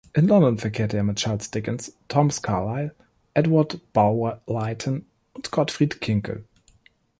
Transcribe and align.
In 0.15 0.25
London 0.27 0.57
verkehrte 0.57 0.97
er 0.97 1.03
mit 1.03 1.17
Charles 1.19 1.51
Dickens, 1.51 1.95
Thomas 2.07 2.41
Carlyle, 2.41 2.95
Edward 3.35 3.79
Bulwer-Lytton 3.93 5.05
und 5.35 5.51
Gottfried 5.51 6.01
Kinkel. 6.01 6.43